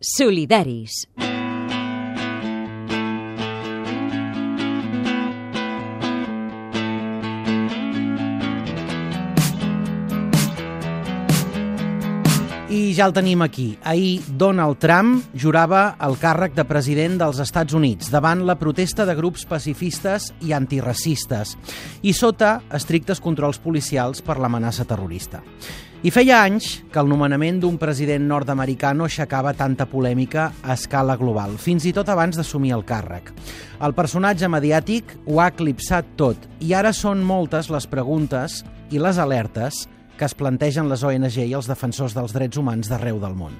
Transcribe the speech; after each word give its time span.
Solidaris. 0.00 1.08
I 12.76 12.90
ja 12.92 13.06
el 13.08 13.14
tenim 13.16 13.40
aquí. 13.40 13.78
Ahir 13.88 14.20
Donald 14.36 14.76
Trump 14.76 15.22
jurava 15.32 15.94
el 16.04 16.18
càrrec 16.20 16.52
de 16.52 16.66
president 16.68 17.14
dels 17.22 17.38
Estats 17.40 17.72
Units 17.72 18.10
davant 18.12 18.42
la 18.44 18.58
protesta 18.60 19.06
de 19.08 19.14
grups 19.16 19.46
pacifistes 19.48 20.26
i 20.44 20.52
antiracistes 20.52 21.54
i 22.04 22.12
sota 22.12 22.58
estrictes 22.76 23.22
controls 23.24 23.62
policials 23.64 24.20
per 24.20 24.36
l'amenaça 24.36 24.84
terrorista. 24.84 25.40
I 26.04 26.12
feia 26.12 26.42
anys 26.44 26.82
que 26.92 27.00
el 27.00 27.08
nomenament 27.08 27.62
d'un 27.64 27.80
president 27.80 28.28
nord-americà 28.28 28.92
no 28.92 29.08
aixecava 29.08 29.56
tanta 29.56 29.88
polèmica 29.88 30.50
a 30.60 30.76
escala 30.76 31.16
global, 31.16 31.56
fins 31.56 31.88
i 31.88 31.96
tot 31.96 32.12
abans 32.12 32.36
d'assumir 32.36 32.76
el 32.76 32.84
càrrec. 32.84 33.32
El 33.80 33.96
personatge 33.96 34.52
mediàtic 34.52 35.16
ho 35.24 35.40
ha 35.40 35.48
eclipsat 35.54 36.12
tot 36.20 36.44
i 36.60 36.76
ara 36.76 36.92
són 36.92 37.24
moltes 37.24 37.72
les 37.72 37.88
preguntes 37.88 38.66
i 38.92 39.00
les 39.00 39.16
alertes 39.16 39.86
que 40.16 40.24
es 40.26 40.34
plantegen 40.34 40.88
les 40.90 41.02
ONG 41.04 41.38
i 41.44 41.54
els 41.56 41.68
defensors 41.68 42.14
dels 42.16 42.34
drets 42.34 42.58
humans 42.58 42.88
d'arreu 42.90 43.20
del 43.22 43.36
món. 43.36 43.56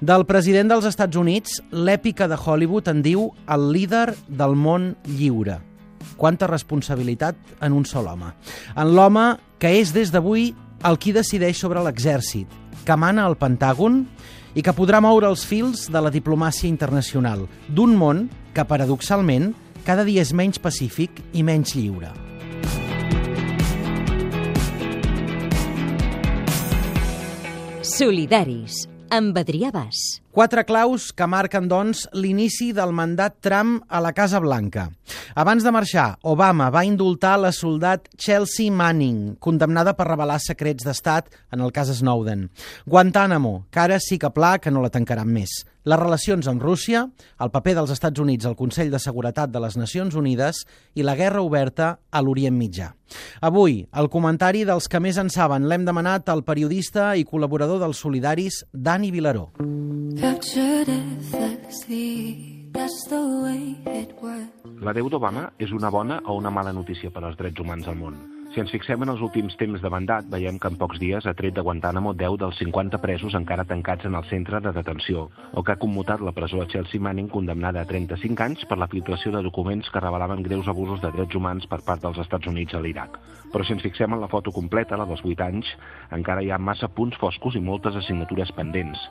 Del 0.00 0.24
president 0.28 0.70
dels 0.70 0.86
Estats 0.88 1.18
Units, 1.18 1.58
l'èpica 1.72 2.28
de 2.30 2.38
Hollywood 2.38 2.88
en 2.92 3.02
diu 3.02 3.28
el 3.50 3.68
líder 3.74 4.14
del 4.28 4.56
món 4.56 4.92
lliure. 5.06 5.58
Quanta 6.16 6.46
responsabilitat 6.50 7.36
en 7.62 7.74
un 7.74 7.84
sol 7.86 8.06
home. 8.10 8.32
En 8.76 8.94
l'home 8.94 9.36
que 9.58 9.74
és 9.80 9.92
des 9.94 10.12
d'avui 10.14 10.52
el 10.86 10.98
qui 10.98 11.12
decideix 11.12 11.58
sobre 11.58 11.82
l'exèrcit, 11.82 12.46
que 12.86 12.96
mana 12.96 13.26
al 13.26 13.36
Pentàgon 13.38 14.04
i 14.54 14.62
que 14.62 14.74
podrà 14.74 15.02
moure 15.02 15.28
els 15.28 15.44
fils 15.46 15.88
de 15.90 16.02
la 16.02 16.14
diplomàcia 16.14 16.70
internacional 16.70 17.46
d'un 17.68 17.98
món 17.98 18.28
que, 18.54 18.64
paradoxalment, 18.64 19.52
cada 19.84 20.06
dia 20.06 20.22
és 20.22 20.34
menys 20.34 20.62
pacífic 20.62 21.22
i 21.32 21.44
menys 21.46 21.74
lliure. 21.78 22.27
Solidaris, 27.88 28.82
amb 29.08 29.38
Adrià 29.40 29.70
Bas. 29.72 30.20
Quatre 30.38 30.62
claus 30.62 31.08
que 31.18 31.26
marquen, 31.26 31.64
doncs, 31.66 32.04
l'inici 32.14 32.68
del 32.70 32.92
mandat 32.94 33.40
Trump 33.42 33.80
a 33.90 33.98
la 33.98 34.12
Casa 34.14 34.38
Blanca. 34.38 34.84
Abans 35.34 35.64
de 35.66 35.72
marxar, 35.74 36.12
Obama 36.22 36.68
va 36.70 36.84
indultar 36.86 37.32
la 37.42 37.50
soldat 37.50 38.06
Chelsea 38.14 38.70
Manning, 38.70 39.34
condemnada 39.42 39.96
per 39.98 40.06
revelar 40.06 40.38
secrets 40.38 40.86
d'estat 40.86 41.32
en 41.50 41.64
el 41.66 41.74
cas 41.74 41.90
Snowden. 41.90 42.46
Guantánamo, 42.86 43.66
que 43.72 43.82
ara 43.82 43.98
sí 43.98 44.20
que 44.22 44.30
pla 44.30 44.60
que 44.62 44.70
no 44.70 44.84
la 44.84 44.92
tancaran 44.94 45.26
més. 45.26 45.64
Les 45.88 45.98
relacions 45.98 46.44
amb 46.50 46.60
Rússia, 46.62 47.06
el 47.40 47.50
paper 47.50 47.72
dels 47.78 47.90
Estats 47.94 48.20
Units 48.20 48.44
al 48.46 48.56
Consell 48.58 48.90
de 48.92 48.98
Seguretat 49.00 49.50
de 49.50 49.62
les 49.64 49.78
Nacions 49.80 50.14
Unides 50.20 50.66
i 50.94 51.06
la 51.06 51.14
guerra 51.16 51.40
oberta 51.40 51.94
a 52.10 52.22
l'Orient 52.22 52.58
Mitjà. 52.58 52.90
Avui, 53.40 53.80
el 53.96 54.10
comentari 54.12 54.66
dels 54.68 54.90
que 54.90 55.00
més 55.00 55.16
en 55.16 55.32
saben 55.32 55.64
l'hem 55.70 55.86
demanat 55.88 56.28
al 56.28 56.44
periodista 56.44 57.14
i 57.16 57.24
col·laborador 57.24 57.80
dels 57.80 58.04
Solidaris, 58.04 58.66
Dani 58.72 59.10
Vilaró. 59.14 59.48
Pictured 60.28 60.90
effortlessly, 60.92 62.68
that's 62.74 63.04
the 63.08 63.16
way 63.16 63.80
it 63.96 64.10
works. 64.20 65.08
D'Obama 65.08 65.46
és 65.56 65.70
una 65.72 65.88
bona 65.88 66.18
o 66.28 66.34
una 66.36 66.50
mala 66.52 66.74
notícia 66.76 67.08
per 67.08 67.22
als 67.24 67.38
drets 67.38 67.62
humans 67.64 67.88
al 67.88 67.96
món? 67.96 68.18
Si 68.52 68.60
ens 68.60 68.74
fixem 68.74 69.00
en 69.06 69.08
els 69.08 69.22
últims 69.24 69.56
temps 69.56 69.80
de 69.80 69.90
mandat, 69.94 70.28
veiem 70.28 70.58
que 70.60 70.68
en 70.68 70.76
pocs 70.76 71.00
dies 71.00 71.24
ha 71.24 71.32
tret 71.38 71.56
de 71.56 71.64
Guantánamo 71.64 72.12
10 72.12 72.36
dels 72.42 72.60
50 72.60 73.00
presos 73.00 73.38
encara 73.40 73.64
tancats 73.64 74.04
en 74.04 74.20
el 74.20 74.28
centre 74.28 74.60
de 74.60 74.74
detenció, 74.76 75.30
o 75.56 75.64
que 75.64 75.72
ha 75.72 75.80
commutat 75.80 76.20
la 76.20 76.36
presó 76.36 76.60
a 76.60 76.68
Chelsea 76.68 77.00
Manning 77.00 77.32
condemnada 77.32 77.80
a 77.80 77.88
35 77.88 78.44
anys 78.44 78.68
per 78.68 78.76
la 78.76 78.90
filtració 78.92 79.32
de 79.32 79.42
documents 79.48 79.88
que 79.88 80.04
revelaven 80.04 80.44
greus 80.44 80.68
abusos 80.68 81.00
de 81.00 81.14
drets 81.16 81.40
humans 81.40 81.64
per 81.72 81.80
part 81.88 82.04
dels 82.04 82.20
Estats 82.20 82.52
Units 82.52 82.76
a 82.76 82.84
l'Iraq. 82.84 83.16
Però 83.48 83.64
si 83.64 83.78
ens 83.78 83.88
fixem 83.88 84.12
en 84.12 84.20
la 84.20 84.28
foto 84.28 84.52
completa, 84.52 85.00
la 85.00 85.08
dels 85.08 85.24
8 85.24 85.48
anys, 85.48 85.72
encara 86.12 86.44
hi 86.44 86.52
ha 86.52 86.60
massa 86.60 86.92
punts 86.92 87.16
foscos 87.16 87.56
i 87.56 87.64
moltes 87.64 87.96
assignatures 87.96 88.52
pendents. 88.52 89.08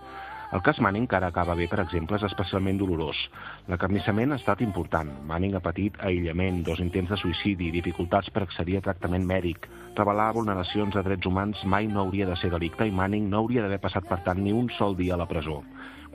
El 0.47 0.61
cas 0.63 0.77
Manning, 0.79 1.07
que 1.11 1.17
ara 1.17 1.27
acaba 1.27 1.55
bé, 1.59 1.65
per 1.67 1.81
exemple, 1.83 2.15
és 2.15 2.23
especialment 2.23 2.77
dolorós. 2.79 3.19
L'acarnissament 3.67 4.31
ha 4.31 4.37
estat 4.39 4.61
important. 4.63 5.09
Manning 5.27 5.57
ha 5.57 5.61
patit 5.63 5.97
aïllament, 6.07 6.61
dos 6.63 6.79
intents 6.79 7.11
de 7.11 7.17
suïcidi, 7.19 7.67
dificultats 7.75 8.31
per 8.31 8.45
accedir 8.45 8.77
a 8.79 8.83
tractament 8.85 9.25
mèdic. 9.27 9.67
Revelar 9.97 10.29
vulneracions 10.37 10.95
de 10.95 11.03
drets 11.03 11.27
humans 11.27 11.65
mai 11.67 11.91
no 11.91 12.05
hauria 12.05 12.29
de 12.29 12.37
ser 12.39 12.53
delicte 12.53 12.87
i 12.87 12.95
Manning 12.95 13.27
no 13.27 13.41
hauria 13.41 13.65
d'haver 13.65 13.81
passat, 13.83 14.07
per 14.07 14.21
tant, 14.23 14.39
ni 14.39 14.55
un 14.55 14.71
sol 14.77 14.95
dia 14.95 15.17
a 15.17 15.19
la 15.19 15.27
presó. 15.27 15.59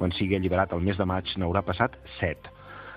Quan 0.00 0.16
sigui 0.16 0.40
alliberat 0.40 0.72
el 0.72 0.80
mes 0.80 0.96
de 0.96 1.04
maig 1.12 1.36
n'haurà 1.36 1.60
passat 1.68 2.00
set. 2.16 2.48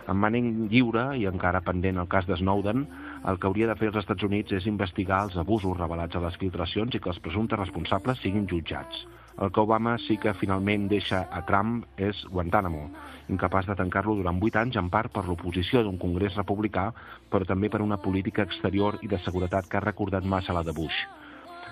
En 0.08 0.16
Manning 0.22 0.70
lliure 0.72 1.10
i 1.20 1.28
encara 1.28 1.64
pendent 1.68 2.00
el 2.00 2.08
cas 2.08 2.30
de 2.32 2.40
Snowden, 2.40 2.88
el 3.28 3.42
que 3.42 3.52
hauria 3.52 3.68
de 3.68 3.76
fer 3.76 3.92
els 3.92 4.00
Estats 4.06 4.24
Units 4.24 4.56
és 4.56 4.72
investigar 4.72 5.26
els 5.28 5.36
abusos 5.36 5.76
revelats 5.76 6.16
a 6.16 6.24
les 6.30 6.40
filtracions 6.40 6.96
i 6.96 7.04
que 7.04 7.12
els 7.12 7.20
presumptes 7.28 7.60
responsables 7.60 8.24
siguin 8.24 8.48
jutjats. 8.48 9.04
El 9.36 9.52
que 9.52 9.60
Obama 9.60 9.98
sí 10.00 10.16
que 10.16 10.32
finalment 10.40 10.86
deixa 10.88 11.26
a 11.28 11.42
Trump 11.48 11.84
és 12.00 12.22
Guantánamo, 12.32 12.86
incapaç 13.34 13.68
de 13.68 13.76
tancar-lo 13.76 14.16
durant 14.16 14.40
vuit 14.40 14.56
anys 14.56 14.78
en 14.80 14.88
part 14.94 15.12
per 15.12 15.26
l'oposició 15.26 15.82
d'un 15.84 15.98
congrés 16.00 16.38
republicà, 16.40 16.86
però 17.30 17.44
també 17.50 17.68
per 17.70 17.82
una 17.84 18.00
política 18.00 18.46
exterior 18.48 18.96
i 19.04 19.12
de 19.12 19.20
seguretat 19.26 19.68
que 19.68 19.78
ha 19.78 19.84
recordat 19.84 20.24
massa 20.24 20.56
la 20.56 20.64
de 20.64 20.72
Bush. 20.78 21.02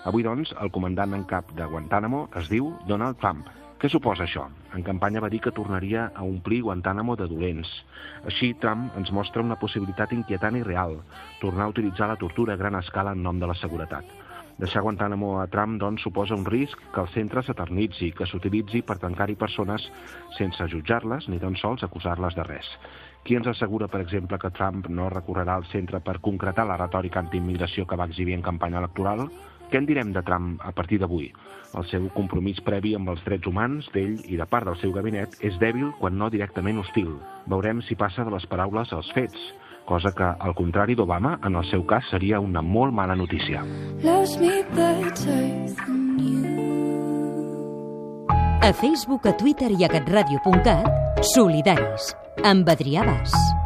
Avui, 0.04 0.26
doncs, 0.28 0.52
el 0.60 0.72
comandant 0.76 1.16
en 1.16 1.24
cap 1.24 1.54
de 1.56 1.68
Guantánamo 1.72 2.26
es 2.42 2.50
diu 2.52 2.74
Donald 2.90 3.22
Trump. 3.22 3.48
Què 3.80 3.88
suposa 3.92 4.26
això? 4.26 4.50
En 4.76 4.84
campanya 4.84 5.24
va 5.24 5.30
dir 5.32 5.40
que 5.44 5.56
tornaria 5.56 6.10
a 6.16 6.24
omplir 6.28 6.62
Guantánamo 6.68 7.16
de 7.20 7.30
dolents. 7.32 7.72
Així, 8.28 8.54
Trump 8.60 8.92
ens 9.00 9.12
mostra 9.16 9.44
una 9.44 9.60
possibilitat 9.60 10.12
inquietant 10.16 10.60
i 10.60 10.68
real, 10.68 11.00
tornar 11.40 11.70
a 11.70 11.72
utilitzar 11.72 12.12
la 12.12 12.20
tortura 12.20 12.56
a 12.56 12.60
gran 12.60 12.76
escala 12.80 13.16
en 13.16 13.24
nom 13.24 13.40
de 13.40 13.48
la 13.48 13.56
seguretat. 13.60 14.23
Deixar 14.58 14.84
Guantánamo 14.84 15.40
a 15.42 15.48
Trump, 15.48 15.80
doncs, 15.82 16.04
suposa 16.06 16.36
un 16.36 16.46
risc 16.46 16.78
que 16.94 17.02
el 17.02 17.10
centre 17.10 17.42
s'eternitzi, 17.42 18.12
que 18.14 18.28
s'utilitzi 18.30 18.84
per 18.86 19.00
tancar-hi 19.02 19.36
persones 19.40 19.88
sense 20.38 20.68
jutjar-les 20.70 21.28
ni 21.30 21.40
tan 21.42 21.58
sols 21.58 21.84
acusar-les 21.84 22.38
de 22.38 22.46
res. 22.46 22.70
Qui 23.24 23.38
ens 23.40 23.48
assegura, 23.48 23.88
per 23.88 24.04
exemple, 24.04 24.38
que 24.38 24.52
Trump 24.52 24.90
no 24.92 25.10
recorrerà 25.10 25.56
al 25.58 25.66
centre 25.72 26.04
per 26.04 26.20
concretar 26.22 26.68
la 26.70 26.78
retòrica 26.78 27.24
antiimmigració 27.24 27.88
que 27.88 27.98
va 27.98 28.06
exhibir 28.12 28.38
en 28.38 28.46
campanya 28.46 28.82
electoral? 28.84 29.26
Què 29.72 29.80
en 29.80 29.88
direm 29.90 30.12
de 30.14 30.22
Trump 30.22 30.62
a 30.62 30.74
partir 30.76 31.00
d'avui? 31.02 31.32
El 31.74 31.88
seu 31.90 32.06
compromís 32.14 32.60
previ 32.62 32.94
amb 32.94 33.10
els 33.10 33.24
drets 33.26 33.50
humans 33.50 33.88
d'ell 33.96 34.20
i 34.30 34.38
de 34.38 34.46
part 34.46 34.70
del 34.70 34.78
seu 34.84 34.94
gabinet 34.94 35.40
és 35.42 35.58
dèbil 35.58 35.90
quan 35.98 36.20
no 36.20 36.30
directament 36.30 36.84
hostil. 36.84 37.16
Veurem 37.50 37.82
si 37.88 37.98
passa 37.98 38.28
de 38.28 38.36
les 38.36 38.46
paraules 38.52 38.94
als 38.94 39.10
fets, 39.18 39.50
cosa 39.90 40.14
que, 40.14 40.30
al 40.40 40.54
contrari 40.54 40.94
d'Obama, 40.96 41.40
en 41.44 41.56
el 41.56 41.66
seu 41.72 41.88
cas 41.90 42.06
seria 42.12 42.44
una 42.44 42.62
molt 42.62 42.94
mala 42.94 43.16
notícia. 43.16 43.64
Loves 44.04 44.38
me 44.38 44.64
better 44.76 45.44
than 45.80 46.20
you. 46.20 46.44
A 48.62 48.74
Facebook, 48.74 49.26
a 49.26 49.34
Twitter 49.38 49.72
i 49.72 49.84
a 49.84 49.88
catradio.cat, 49.88 51.24
Solidaris, 51.34 52.12
amb 52.44 52.68
Adrià 52.68 53.06
Bas. 53.08 53.63